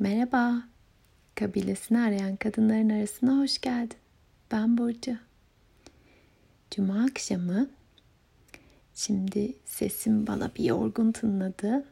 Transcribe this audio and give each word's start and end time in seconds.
Merhaba, 0.00 0.62
kabilesini 1.34 1.98
arayan 1.98 2.36
kadınların 2.36 2.88
arasına 2.88 3.38
hoş 3.38 3.60
geldin. 3.60 3.96
Ben 4.52 4.78
Burcu. 4.78 5.16
Cuma 6.70 7.04
akşamı, 7.04 7.68
şimdi 8.94 9.54
sesim 9.64 10.26
bana 10.26 10.50
bir 10.58 10.64
yorgun 10.64 11.12
tınladı. 11.12 11.84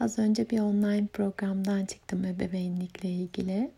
Az 0.00 0.18
önce 0.18 0.50
bir 0.50 0.60
online 0.60 1.06
programdan 1.06 1.84
çıktım 1.84 2.24
ebeveynlikle 2.24 3.08
ilgili. 3.08 3.70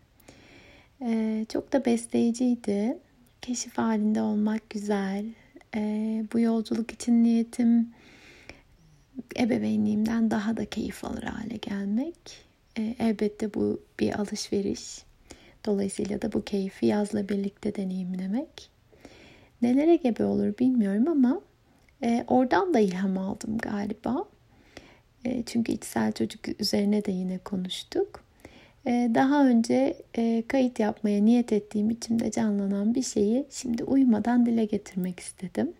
Ee, 1.01 1.45
çok 1.49 1.73
da 1.73 1.85
besleyiciydi. 1.85 2.97
Keşif 3.41 3.77
halinde 3.77 4.21
olmak 4.21 4.69
güzel. 4.69 5.25
Ee, 5.75 6.25
bu 6.33 6.39
yolculuk 6.39 6.91
için 6.91 7.23
niyetim 7.23 7.89
ebeveynliğimden 9.39 10.31
daha 10.31 10.57
da 10.57 10.65
keyif 10.65 11.05
alır 11.05 11.23
hale 11.23 11.57
gelmek 11.57 12.48
e, 12.79 12.95
elbette 12.99 13.53
bu 13.53 13.81
bir 13.99 14.19
alışveriş. 14.19 15.03
Dolayısıyla 15.65 16.21
da 16.21 16.33
bu 16.33 16.43
keyfi 16.43 16.85
yazla 16.85 17.29
birlikte 17.29 17.75
deneyimlemek. 17.75 18.69
Nelere 19.61 19.95
gebe 19.95 20.25
olur 20.25 20.57
bilmiyorum 20.59 21.07
ama 21.07 21.41
e, 22.03 22.23
oradan 22.27 22.73
da 22.73 22.79
ilham 22.79 23.17
aldım 23.17 23.57
galiba. 23.57 24.25
E, 25.25 25.43
çünkü 25.45 25.71
içsel 25.71 26.11
çocuk 26.11 26.61
üzerine 26.61 27.05
de 27.05 27.11
yine 27.11 27.37
konuştuk. 27.37 28.23
E, 28.85 29.11
daha 29.15 29.47
önce 29.47 29.97
e, 30.17 30.43
kayıt 30.47 30.79
yapmaya 30.79 31.21
niyet 31.21 31.53
ettiğim 31.53 31.89
içimde 31.89 32.31
canlanan 32.31 32.95
bir 32.95 33.03
şeyi 33.03 33.45
şimdi 33.49 33.83
uyumadan 33.83 34.45
dile 34.45 34.65
getirmek 34.65 35.19
istedim. 35.19 35.73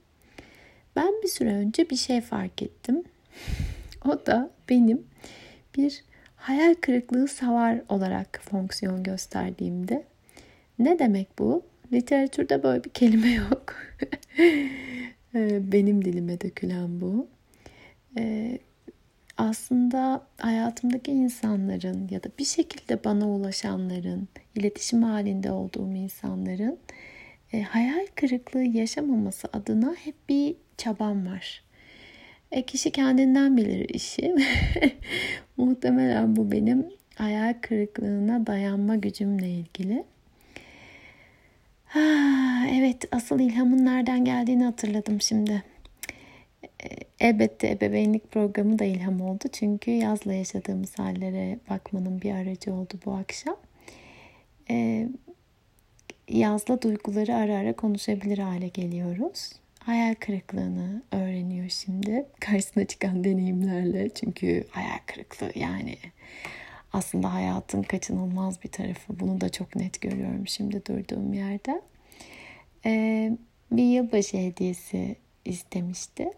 Ben 0.96 1.14
bir 1.24 1.28
süre 1.28 1.54
önce 1.54 1.90
bir 1.90 1.96
şey 1.96 2.22
fark 2.22 2.62
ettim. 2.62 3.04
O 4.06 4.26
da 4.26 4.52
benim 4.70 5.04
bir 5.78 6.04
hayal 6.40 6.76
kırıklığı 6.82 7.28
savar 7.28 7.82
olarak 7.90 8.40
fonksiyon 8.44 9.04
gösterdiğimde 9.04 10.04
ne 10.80 11.00
demek 11.00 11.40
bu? 11.40 11.64
Literatürde 11.94 12.64
böyle 12.64 12.84
bir 12.84 12.90
kelime 12.90 13.30
yok. 13.32 13.76
Ee, 15.36 15.72
benim 15.72 16.06
dilime 16.06 16.42
dökülen 16.42 17.02
bu. 17.02 17.28
Ee, 18.18 18.60
aslında 19.38 20.28
hayatımdaki 20.38 21.12
insanların 21.12 22.08
ya 22.12 22.24
da 22.24 22.28
bir 22.40 22.46
şekilde 22.46 23.04
bana 23.04 23.30
ulaşanların, 23.30 24.28
iletişim 24.56 25.04
halinde 25.04 25.52
olduğum 25.52 25.92
insanların 25.94 26.80
e, 27.54 27.62
hayal 27.62 28.08
kırıklığı 28.16 28.64
yaşamaması 28.64 29.48
adına 29.54 29.96
hep 29.96 30.16
bir 30.30 30.56
çabam 30.78 31.26
var. 31.26 31.64
E, 32.52 32.62
kişi 32.62 32.92
kendinden 32.92 33.58
bilir 33.58 33.90
işi. 33.90 34.36
Muhtemelen 35.58 36.36
bu 36.36 36.52
benim 36.52 36.88
hayal 37.16 37.54
kırıklığına 37.62 38.48
dayanma 38.48 38.96
gücümle 38.96 39.50
ilgili. 39.50 40.04
Ha, 41.86 42.00
evet 42.74 43.06
asıl 43.12 43.40
ilhamın 43.40 43.86
nereden 43.86 44.26
geldiğini 44.26 44.64
hatırladım 44.64 45.22
şimdi. 45.22 45.64
E, 46.64 46.88
elbette 47.20 47.70
ebeveynlik 47.70 48.32
programı 48.32 48.80
da 48.80 48.84
ilham 48.84 49.22
oldu. 49.22 49.44
Çünkü 49.52 49.92
yazla 49.92 50.34
yaşadığımız 50.34 51.00
hallere 51.00 51.60
bakmanın 51.70 52.22
bir 52.22 52.32
aracı 52.32 52.74
oldu 52.74 52.94
bu 53.06 53.12
akşam. 53.12 53.58
Ee, 54.72 55.10
yazla 56.30 56.82
duyguları 56.82 57.36
ara 57.36 57.56
ara 57.56 57.74
konuşabilir 57.74 58.38
hale 58.38 58.68
geliyoruz 58.68 59.52
hayal 59.80 60.16
kırıklığını 60.16 61.04
öğreniyor 61.12 61.70
şimdi 61.70 62.26
karşısına 62.40 62.86
çıkan 62.86 63.24
deneyimlerle. 63.24 64.10
Çünkü 64.10 64.68
hayal 64.70 65.00
kırıklığı 65.08 65.52
yani 65.56 65.98
aslında 66.94 67.34
hayatın 67.34 67.84
kaçınılmaz 67.84 68.64
bir 68.64 68.70
tarafı. 68.70 69.20
Bunu 69.20 69.42
da 69.42 69.50
çok 69.50 69.76
net 69.76 70.02
görüyorum 70.02 70.48
şimdi 70.48 70.86
durduğum 70.86 71.34
yerde. 71.34 71.82
Ee, 72.86 73.38
bir 73.72 73.84
yılbaşı 73.84 74.38
hediyesi 74.38 75.16
istemişti. 75.46 76.32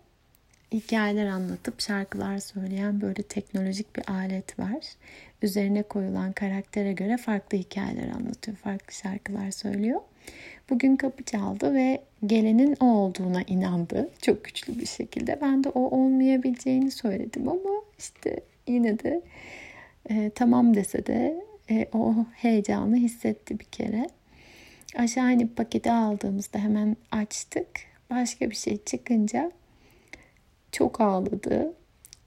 Hikayeler 0.74 1.26
anlatıp 1.26 1.82
şarkılar 1.82 2.38
söyleyen 2.38 3.02
böyle 3.02 3.24
teknolojik 3.24 3.96
bir 3.96 4.10
alet 4.12 4.60
var. 4.60 4.86
Üzerine 5.42 5.84
koyulan 5.84 6.32
karaktere 6.32 6.94
göre 6.94 7.18
farklı 7.18 7.58
hikayeler 7.58 8.10
anlatıyor, 8.10 8.58
farklı 8.58 8.94
şarkılar 8.94 9.52
söylüyor. 9.52 10.02
Bugün 10.70 10.96
kapı 10.96 11.24
çaldı 11.24 11.74
ve 11.74 12.02
gelenin 12.26 12.78
o 12.80 12.86
olduğuna 12.86 13.42
inandı 13.42 14.10
çok 14.22 14.44
güçlü 14.44 14.80
bir 14.80 14.86
şekilde. 14.86 15.40
Ben 15.42 15.64
de 15.64 15.70
o 15.70 15.80
olmayabileceğini 15.80 16.92
söyledim 16.92 17.48
ama 17.50 17.70
işte 18.00 18.40
yine 18.68 19.00
de 19.00 19.22
e, 20.10 20.32
tamam 20.36 20.74
dese 20.74 21.06
de 21.06 21.44
e, 21.70 21.88
o 21.94 22.16
heyecanı 22.36 22.96
hissetti 22.96 23.60
bir 23.60 23.66
kere. 23.66 24.10
Aşağı 24.96 25.34
inip 25.34 25.56
paketi 25.56 25.92
aldığımızda 25.92 26.60
hemen 26.60 26.98
açtık. 27.12 27.68
Başka 28.10 28.50
bir 28.50 28.56
şey 28.56 28.78
çıkınca 28.86 29.52
çok 30.72 31.02
ağladı. 31.02 31.74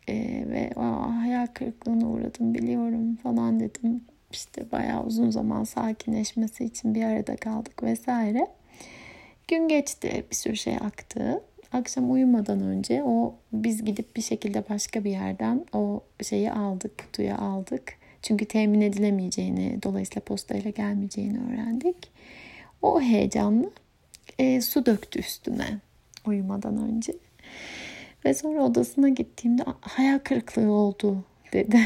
E, 0.08 0.14
ve 0.48 0.70
hayal 1.20 1.46
kırıklığına 1.46 2.08
uğradım 2.08 2.54
biliyorum 2.54 3.16
falan 3.16 3.60
dedim 3.60 4.04
işte 4.34 4.70
bayağı 4.72 5.04
uzun 5.04 5.30
zaman 5.30 5.64
sakinleşmesi 5.64 6.64
için 6.64 6.94
bir 6.94 7.04
arada 7.04 7.36
kaldık 7.36 7.82
vesaire. 7.82 8.46
Gün 9.48 9.68
geçti, 9.68 10.24
bir 10.30 10.36
sürü 10.36 10.56
şey 10.56 10.76
aktı. 10.76 11.42
Akşam 11.72 12.12
uyumadan 12.12 12.60
önce 12.60 13.02
o 13.04 13.34
biz 13.52 13.84
gidip 13.84 14.16
bir 14.16 14.22
şekilde 14.22 14.68
başka 14.68 15.04
bir 15.04 15.10
yerden 15.10 15.66
o 15.72 16.00
şeyi 16.22 16.52
aldık, 16.52 16.98
kutuyu 16.98 17.34
aldık. 17.34 17.92
Çünkü 18.22 18.44
temin 18.44 18.80
edilemeyeceğini, 18.80 19.78
dolayısıyla 19.82 20.20
postayla 20.20 20.70
gelmeyeceğini 20.70 21.38
öğrendik. 21.38 21.96
O 22.82 23.00
heyecanlı 23.00 23.70
e, 24.38 24.60
su 24.60 24.86
döktü 24.86 25.18
üstüne 25.18 25.78
uyumadan 26.26 26.76
önce. 26.76 27.12
Ve 28.24 28.34
sonra 28.34 28.62
odasına 28.62 29.08
gittiğimde 29.08 29.64
hayal 29.80 30.18
kırıklığı 30.18 30.70
oldu 30.70 31.24
dedi. 31.52 31.80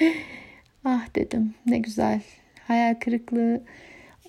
Ah 0.88 1.14
dedim 1.14 1.54
ne 1.66 1.78
güzel. 1.78 2.20
Hayal 2.66 2.94
kırıklığı 2.94 3.62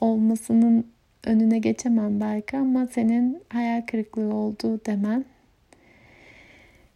olmasının 0.02 0.88
önüne 1.24 1.60
geçemem 1.60 2.22
belki 2.22 2.58
ama 2.58 2.88
senin 2.88 3.44
hayal 3.50 3.82
kırıklığı 3.82 4.36
olduğu 4.36 4.86
demen 4.86 5.26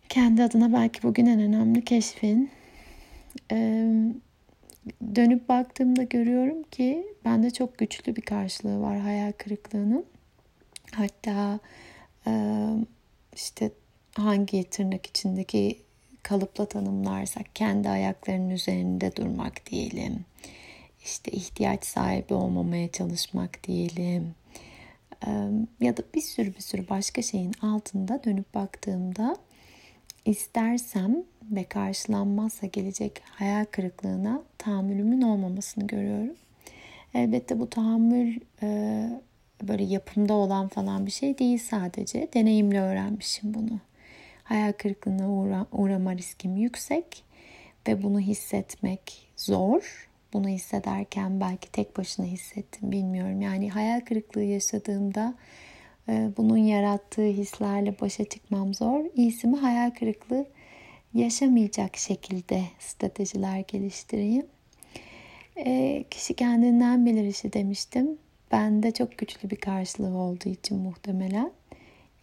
kendi 0.10 0.44
adına 0.44 0.74
belki 0.74 1.04
bugün 1.04 1.26
en 1.26 1.40
önemli 1.40 1.86
keşfin. 1.86 2.50
Ee, 3.52 4.14
dönüp 5.16 5.50
baktığımda 5.50 6.04
görüyorum 6.04 6.64
ki 6.64 7.06
bende 7.26 7.52
çok 7.52 7.78
güçlü 7.78 8.16
bir 8.16 8.22
karşılığı 8.22 8.82
var 8.82 9.00
hayal 9.00 9.32
kırıklığının. 9.32 10.06
Hatta 10.96 11.60
e, 12.28 12.32
işte 13.36 13.72
hangi 14.16 14.70
tırnak 14.70 15.06
içindeki 15.06 15.82
kalıpla 16.24 16.66
tanımlarsak 16.66 17.56
kendi 17.56 17.90
ayaklarının 17.90 18.50
üzerinde 18.50 19.16
durmak 19.16 19.66
diyelim. 19.66 20.26
İşte 21.06 21.32
ihtiyaç 21.32 21.86
sahibi 21.86 22.34
olmamaya 22.34 22.92
çalışmak 22.92 23.64
diyelim. 23.64 24.36
Ya 25.80 25.98
da 25.98 26.02
bir 26.16 26.22
sürü 26.22 26.56
bir 26.56 26.62
sürü 26.62 26.90
başka 26.90 27.22
şeyin 27.22 27.54
altında 27.62 28.24
dönüp 28.24 28.54
baktığımda 28.54 29.36
istersem 30.26 31.24
ve 31.52 31.64
karşılanmazsa 31.64 32.68
gelecek 32.68 33.22
hayal 33.26 33.66
kırıklığına 33.66 34.42
tahammülümün 34.58 35.22
olmamasını 35.22 35.88
görüyorum. 35.88 36.36
Elbette 37.14 37.60
bu 37.60 37.70
tahammül 37.70 38.40
böyle 39.64 39.84
yapımda 39.84 40.34
olan 40.34 40.68
falan 40.68 41.06
bir 41.06 41.12
şey 41.12 41.38
değil 41.38 41.58
sadece. 41.58 42.28
Deneyimle 42.34 42.82
öğrenmişim 42.82 43.54
bunu 43.54 43.80
hayal 44.52 44.72
kırıklığına 44.74 45.32
uğra 45.32 45.66
uğrama 45.72 46.16
riskim 46.16 46.58
yüksek 46.58 47.24
ve 47.88 48.04
bunu 48.04 48.20
hissetmek 48.20 49.28
zor. 49.38 50.10
Bunu 50.34 50.48
hissederken 50.48 51.42
belki 51.42 51.72
tek 51.72 51.98
başına 51.98 52.26
hissettim 52.26 52.92
bilmiyorum. 52.92 53.42
Yani 53.42 53.70
hayal 53.70 54.00
kırıklığı 54.00 54.44
yaşadığımda 54.44 55.34
e, 56.10 56.30
bunun 56.38 56.58
yarattığı 56.58 57.26
hislerle 57.26 58.00
başa 58.02 58.26
çıkmam 58.26 58.74
zor. 58.74 59.06
İyisi 59.16 59.48
mi 59.48 59.58
hayal 59.58 59.92
kırıklığı 59.92 60.46
yaşamayacak 61.14 61.98
şekilde 61.98 62.64
stratejiler 62.80 63.60
geliştireyim. 63.68 64.46
E, 65.58 66.04
kişi 66.12 66.34
kendinden 66.34 67.06
bilir 67.06 67.28
işi 67.28 67.54
demiştim. 67.54 68.18
Bende 68.52 68.92
çok 68.92 69.18
güçlü 69.18 69.50
bir 69.50 69.56
karşılığı 69.56 70.18
olduğu 70.18 70.50
için 70.50 70.78
muhtemelen. 70.78 71.52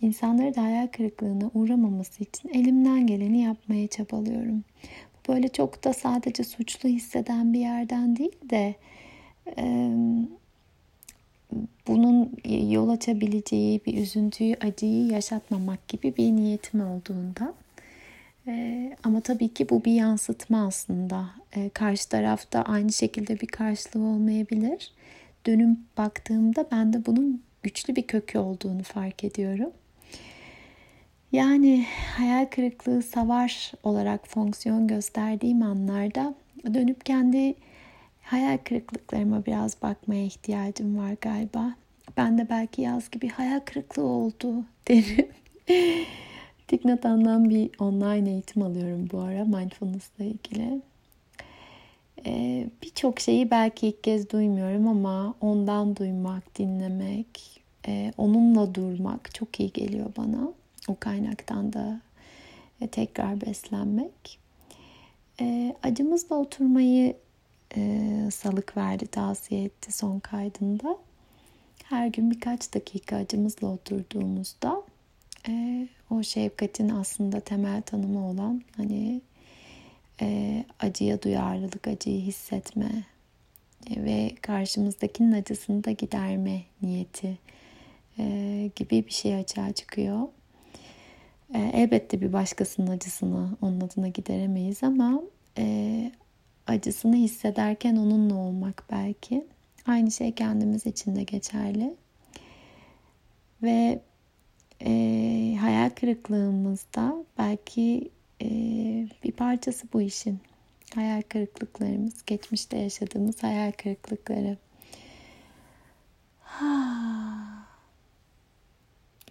İnsanları 0.00 0.54
da 0.54 0.62
hayal 0.62 0.86
kırıklığına 0.86 1.50
uğramaması 1.54 2.22
için 2.22 2.48
elimden 2.48 3.06
geleni 3.06 3.40
yapmaya 3.40 3.88
çabalıyorum. 3.88 4.64
Böyle 5.28 5.48
çok 5.48 5.84
da 5.84 5.92
sadece 5.92 6.44
suçlu 6.44 6.88
hisseden 6.88 7.52
bir 7.52 7.60
yerden 7.60 8.16
değil 8.16 8.36
de 8.50 8.74
e, 9.58 9.92
bunun 11.88 12.32
yol 12.70 12.88
açabileceği 12.88 13.80
bir 13.86 13.96
üzüntüyü, 13.98 14.56
acıyı 14.60 15.06
yaşatmamak 15.06 15.88
gibi 15.88 16.16
bir 16.16 16.32
niyetim 16.32 16.80
olduğunda 16.80 17.54
Ee, 18.48 18.96
ama 19.04 19.20
tabii 19.20 19.54
ki 19.54 19.68
bu 19.70 19.84
bir 19.84 19.92
yansıtma 19.92 20.66
aslında. 20.66 21.30
Ee, 21.56 21.68
karşı 21.68 22.08
tarafta 22.08 22.62
aynı 22.62 22.92
şekilde 22.92 23.40
bir 23.40 23.46
karşılığı 23.46 24.04
olmayabilir. 24.04 24.92
Dönüm 25.46 25.80
baktığımda 25.96 26.66
ben 26.72 26.92
de 26.92 27.06
bunun 27.06 27.42
güçlü 27.62 27.96
bir 27.96 28.06
kökü 28.06 28.38
olduğunu 28.38 28.82
fark 28.82 29.24
ediyorum. 29.24 29.70
Yani 31.32 31.86
hayal 32.16 32.46
kırıklığı 32.46 33.02
savar 33.02 33.72
olarak 33.82 34.28
fonksiyon 34.28 34.86
gösterdiğim 34.86 35.62
anlarda 35.62 36.34
dönüp 36.74 37.04
kendi 37.04 37.54
hayal 38.22 38.58
kırıklıklarıma 38.58 39.46
biraz 39.46 39.82
bakmaya 39.82 40.24
ihtiyacım 40.24 40.98
var 40.98 41.16
galiba. 41.20 41.74
Ben 42.16 42.38
de 42.38 42.46
belki 42.50 42.82
yaz 42.82 43.10
gibi 43.10 43.28
hayal 43.28 43.60
kırıklığı 43.60 44.02
oldu 44.06 44.64
derim. 44.88 45.28
Tiknatan'dan 46.68 47.50
bir 47.50 47.70
online 47.78 48.30
eğitim 48.30 48.62
alıyorum 48.62 49.08
bu 49.12 49.20
ara 49.20 49.44
mindfulness 49.44 50.10
ile 50.18 50.26
ilgili. 50.26 50.80
Ee, 52.26 52.66
Birçok 52.82 53.20
şeyi 53.20 53.50
belki 53.50 53.88
ilk 53.88 54.04
kez 54.04 54.30
duymuyorum 54.30 54.88
ama 54.88 55.34
ondan 55.40 55.96
duymak, 55.96 56.58
dinlemek, 56.58 57.60
e, 57.88 58.12
onunla 58.18 58.74
durmak 58.74 59.34
çok 59.34 59.60
iyi 59.60 59.72
geliyor 59.72 60.06
bana. 60.16 60.52
O 60.88 60.96
kaynaktan 61.00 61.72
da 61.72 62.00
e, 62.80 62.86
tekrar 62.86 63.40
beslenmek. 63.40 64.38
E, 65.40 65.76
acımızla 65.82 66.36
oturmayı 66.36 67.16
e, 67.76 68.10
salık 68.32 68.76
verdi, 68.76 69.06
tavsiye 69.06 69.64
etti 69.64 69.92
son 69.92 70.18
kaydında. 70.18 70.98
Her 71.84 72.06
gün 72.06 72.30
birkaç 72.30 72.74
dakika 72.74 73.16
acımızla 73.16 73.68
oturduğumuzda 73.68 74.82
e, 75.48 75.88
o 76.10 76.22
şefkatin 76.22 76.88
aslında 76.88 77.40
temel 77.40 77.82
tanımı 77.82 78.28
olan 78.28 78.62
hani 78.76 79.20
e, 80.20 80.64
acıya 80.80 81.22
duyarlılık, 81.22 81.88
acıyı 81.88 82.20
hissetme 82.20 83.04
e, 83.90 84.04
ve 84.04 84.34
karşımızdakinin 84.42 85.32
acısını 85.32 85.84
da 85.84 85.90
giderme 85.90 86.62
niyeti 86.82 87.38
e, 88.18 88.70
gibi 88.76 89.06
bir 89.06 89.12
şey 89.12 89.34
açığa 89.34 89.72
çıkıyor. 89.72 90.28
E, 91.54 91.58
elbette 91.58 92.20
bir 92.20 92.32
başkasının 92.32 92.90
acısını 92.90 93.56
onun 93.62 93.80
adına 93.80 94.08
gideremeyiz 94.08 94.82
ama 94.82 95.22
e, 95.58 96.12
acısını 96.66 97.16
hissederken 97.16 97.96
onunla 97.96 98.34
olmak 98.34 98.84
belki. 98.90 99.46
Aynı 99.86 100.10
şey 100.10 100.32
kendimiz 100.32 100.86
için 100.86 101.16
de 101.16 101.22
geçerli. 101.22 101.94
Ve 103.62 104.00
e, 104.80 105.56
hayal 105.60 105.90
kırıklığımızda 105.90 107.24
belki 107.38 108.10
e, 108.42 108.48
bir 109.24 109.32
parçası 109.32 109.86
bu 109.92 110.02
işin. 110.02 110.38
Hayal 110.94 111.22
kırıklıklarımız, 111.22 112.24
geçmişte 112.26 112.76
yaşadığımız 112.78 113.42
hayal 113.42 113.72
kırıklıkları. 113.72 114.56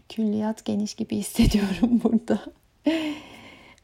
Külliyat 0.09 0.65
geniş 0.65 0.93
gibi 0.93 1.15
hissediyorum 1.17 2.01
burada. 2.03 2.39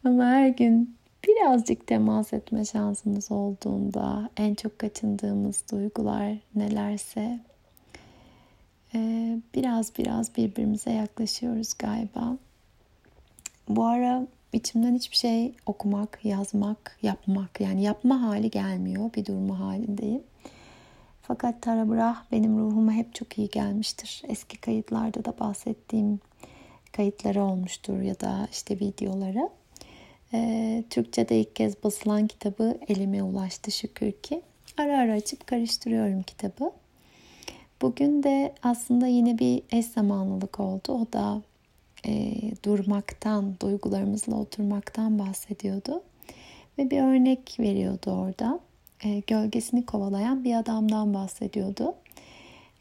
Ama 0.04 0.26
her 0.26 0.48
gün 0.48 0.96
birazcık 1.28 1.88
temas 1.88 2.34
etme 2.34 2.66
şansımız 2.66 3.32
olduğunda 3.32 4.30
en 4.38 4.56
çok 4.56 4.80
kaçındığımız 4.80 5.64
duygular 5.72 6.34
nelerse 6.56 7.40
biraz 9.56 9.98
biraz 9.98 10.38
birbirimize 10.38 10.92
yaklaşıyoruz 10.92 11.74
galiba. 11.80 12.38
Bu 13.70 13.86
ara 13.86 14.28
içimden 14.54 14.96
hiçbir 14.96 15.16
şey 15.16 15.56
okumak, 15.66 16.20
yazmak, 16.24 16.98
yapmak 17.02 17.62
yani 17.62 17.84
yapma 17.84 18.22
hali 18.22 18.50
gelmiyor. 18.52 19.14
Bir 19.14 19.26
durma 19.26 19.60
halindeyim. 19.60 20.24
Fakat 21.28 21.62
Tarabrah 21.62 22.24
benim 22.32 22.58
ruhuma 22.60 22.92
hep 22.92 23.16
çok 23.16 23.38
iyi 23.38 23.50
gelmiştir. 23.50 24.22
Eski 24.28 24.58
kayıtlarda 24.58 25.26
da 25.26 25.40
bahsettiğim 25.40 26.20
kayıtları 26.92 27.44
olmuştur 27.44 28.02
ya 28.02 28.20
da 28.20 28.48
işte 28.52 28.80
videoları. 28.80 29.50
Ee, 30.34 30.84
Türkçe'de 30.90 31.40
ilk 31.40 31.56
kez 31.56 31.84
basılan 31.84 32.28
kitabı 32.28 32.78
elime 32.88 33.24
ulaştı 33.24 33.72
şükür 33.72 34.12
ki. 34.12 34.42
Ara 34.78 35.00
ara 35.00 35.14
açıp 35.14 35.48
karıştırıyorum 35.48 36.24
kitabı. 36.24 36.72
Bugün 37.82 38.24
de 38.24 38.54
aslında 38.64 39.08
yine 39.08 39.40
bir 39.40 39.62
eş 39.72 39.86
zamanlılık 39.86 40.60
oldu. 40.60 40.92
O 40.92 41.14
da 41.14 41.42
e, 42.06 42.34
durmaktan, 42.66 43.56
duygularımızla 43.62 44.36
oturmaktan 44.36 45.20
bahsediyordu. 45.20 46.04
Ve 46.78 46.92
bir 46.92 47.02
örnek 47.02 47.60
veriyordu 47.60 48.12
orada. 48.12 48.60
E, 49.04 49.20
gölgesini 49.28 49.86
kovalayan 49.86 50.44
bir 50.44 50.56
adamdan 50.56 51.14
bahsediyordu. 51.14 51.96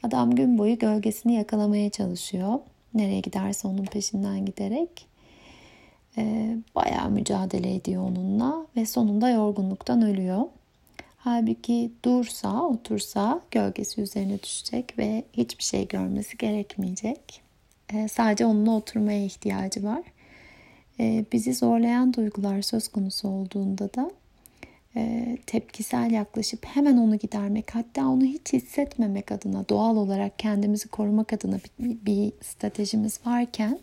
Adam 0.03 0.35
gün 0.35 0.59
boyu 0.59 0.79
gölgesini 0.79 1.35
yakalamaya 1.35 1.91
çalışıyor. 1.91 2.59
Nereye 2.95 3.21
giderse 3.21 3.69
onun 3.69 3.85
peşinden 3.85 4.47
giderek. 4.47 5.07
E, 6.19 6.57
bayağı 6.75 7.11
mücadele 7.11 7.75
ediyor 7.75 8.03
onunla 8.03 8.67
ve 8.77 8.87
sonunda 8.87 9.31
yorgunluktan 9.31 10.03
ölüyor. 10.03 10.43
Halbuki 11.17 11.91
dursa, 12.05 12.63
otursa 12.63 13.41
gölgesi 13.51 14.01
üzerine 14.01 14.43
düşecek 14.43 14.99
ve 14.99 15.25
hiçbir 15.33 15.65
şey 15.65 15.89
görmesi 15.89 16.37
gerekmeyecek. 16.37 17.43
E, 17.93 18.09
sadece 18.09 18.47
onunla 18.47 18.71
oturmaya 18.71 19.25
ihtiyacı 19.25 19.85
var. 19.85 20.03
E, 21.01 21.25
bizi 21.33 21.55
zorlayan 21.55 22.15
duygular 22.15 22.63
söz 22.63 22.89
konusu 22.89 23.29
olduğunda 23.29 23.95
da 23.95 24.11
e, 24.97 25.39
tepkisel 25.47 26.11
yaklaşıp 26.11 26.67
hemen 26.67 26.97
onu 26.97 27.17
gidermek 27.17 27.75
hatta 27.75 28.07
onu 28.07 28.25
hiç 28.25 28.53
hissetmemek 28.53 29.33
adına 29.33 29.69
doğal 29.69 29.97
olarak 29.97 30.39
kendimizi 30.39 30.89
korumak 30.89 31.33
adına 31.33 31.57
bir, 31.79 32.07
bir 32.07 32.33
stratejimiz 32.43 33.21
varken 33.27 33.79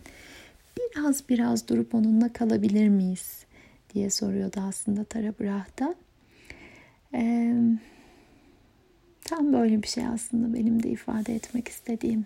biraz 0.79 1.29
biraz 1.29 1.67
durup 1.67 1.95
onunla 1.95 2.33
kalabilir 2.33 2.88
miyiz 2.88 3.45
diye 3.94 4.09
soruyordu 4.09 4.59
aslında 4.59 5.03
Tara 5.03 5.33
Brah'da. 5.39 5.95
Ee, 7.13 7.55
tam 9.21 9.53
böyle 9.53 9.83
bir 9.83 9.88
şey 9.88 10.05
aslında 10.05 10.53
benim 10.53 10.83
de 10.83 10.89
ifade 10.89 11.35
etmek 11.35 11.67
istediğim. 11.67 12.25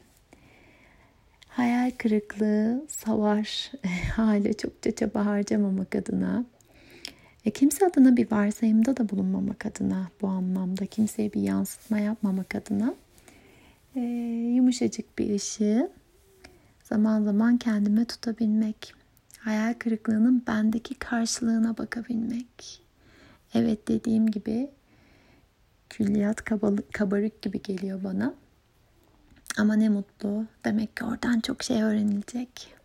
Hayal 1.48 1.92
kırıklığı, 1.98 2.86
savaş, 2.90 3.72
hale 4.16 4.54
çokça 4.54 4.96
çaba 4.96 5.26
harcamamak 5.26 5.96
adına, 5.96 6.46
e, 7.46 7.52
kimse 7.52 7.86
adına 7.86 8.18
bir 8.18 8.32
varsayımda 8.32 8.98
da 8.98 9.10
bulunmamak 9.10 9.66
adına 9.66 10.08
bu 10.22 10.28
anlamda, 10.28 10.86
kimseye 10.86 11.34
bir 11.34 11.42
yansıtma 11.42 12.00
yapmamak 12.00 12.56
adına 12.56 12.94
e, 13.96 14.00
yumuşacık 14.56 15.20
bir 15.20 15.36
ışığı 15.36 15.92
zaman 16.84 17.24
zaman 17.24 17.58
kendime 17.58 18.06
tutabilmek, 18.06 18.94
hayal 19.40 19.74
kırıklığının 19.74 20.44
bendeki 20.48 20.96
karşılığına 20.96 21.78
bakabilmek 21.78 22.84
Evet 23.54 23.88
dediğim 23.88 24.32
gibi 24.32 24.70
külliyat 25.90 26.44
kabarık 26.94 27.42
gibi 27.42 27.62
geliyor 27.62 28.04
bana. 28.04 28.34
Ama 29.58 29.76
ne 29.76 29.90
mutlu. 29.90 30.46
Demek 30.66 30.98
ki 30.98 31.06
oradan 31.06 31.40
çok 31.40 31.64
şey 31.64 31.84
öğrenilecek. 31.84 32.76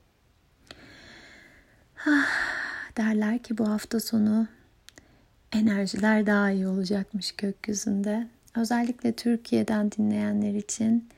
Ah, 2.06 2.28
derler 2.96 3.42
ki 3.42 3.58
bu 3.58 3.68
hafta 3.68 4.00
sonu 4.00 4.46
enerjiler 5.52 6.26
daha 6.26 6.50
iyi 6.50 6.66
olacakmış 6.66 7.32
gökyüzünde. 7.32 8.26
Özellikle 8.56 9.12
Türkiye'den 9.12 9.90
dinleyenler 9.92 10.54
için 10.54 11.08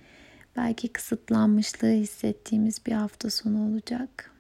belki 0.57 0.89
kısıtlanmışlığı 0.89 1.93
hissettiğimiz 1.93 2.87
bir 2.87 2.93
hafta 2.93 3.31
sonu 3.31 3.71
olacak. 3.71 4.31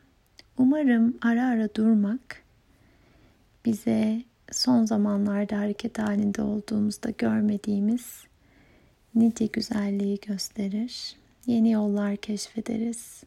Umarım 0.58 1.18
ara 1.22 1.46
ara 1.46 1.74
durmak 1.74 2.42
bize 3.64 4.22
son 4.52 4.84
zamanlarda 4.84 5.58
hareket 5.58 5.98
halinde 5.98 6.42
olduğumuzda 6.42 7.10
görmediğimiz 7.10 8.24
nice 9.14 9.46
güzelliği 9.46 10.18
gösterir. 10.26 11.16
Yeni 11.46 11.70
yollar 11.70 12.16
keşfederiz. 12.16 13.22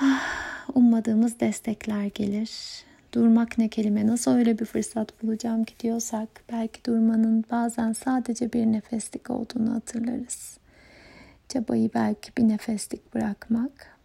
Ah, 0.00 0.68
ummadığımız 0.74 1.40
destekler 1.40 2.04
gelir. 2.04 2.50
Durmak 3.14 3.58
ne 3.58 3.68
kelime 3.68 4.06
nasıl 4.06 4.30
öyle 4.30 4.58
bir 4.58 4.64
fırsat 4.64 5.22
bulacağım 5.22 5.64
ki 5.64 5.74
diyorsak 5.80 6.28
belki 6.52 6.84
durmanın 6.84 7.44
bazen 7.50 7.92
sadece 7.92 8.52
bir 8.52 8.66
nefeslik 8.66 9.30
olduğunu 9.30 9.74
hatırlarız. 9.74 10.58
Çabayı 11.48 11.90
belki 11.94 12.32
bir 12.38 12.48
nefeslik 12.48 13.14
bırakmak. 13.14 13.98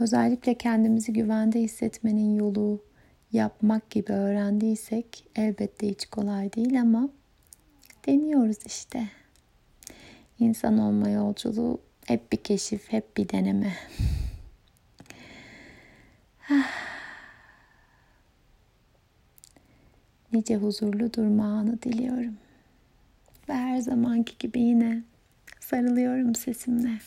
Özellikle 0.00 0.54
kendimizi 0.54 1.12
güvende 1.12 1.60
hissetmenin 1.60 2.34
yolu 2.34 2.82
yapmak 3.32 3.90
gibi 3.90 4.12
öğrendiysek 4.12 5.24
elbette 5.36 5.88
hiç 5.88 6.06
kolay 6.06 6.52
değil 6.52 6.80
ama 6.80 7.08
deniyoruz 8.06 8.58
işte. 8.66 9.08
İnsan 10.38 10.78
olma 10.78 11.08
yolculuğu 11.08 11.80
hep 12.06 12.32
bir 12.32 12.36
keşif, 12.36 12.92
hep 12.92 13.16
bir 13.16 13.28
deneme. 13.28 13.72
Nice 20.32 20.56
huzurlu 20.56 21.12
durma 21.12 21.44
anı 21.44 21.82
diliyorum. 21.82 22.34
Ve 23.48 23.54
her 23.54 23.78
zamanki 23.78 24.38
gibi 24.38 24.60
yine 24.60 25.02
sarılıyorum 25.60 26.34
sesimle. 26.34 26.98